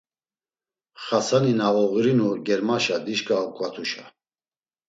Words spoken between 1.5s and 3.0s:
na oğurinu germaşa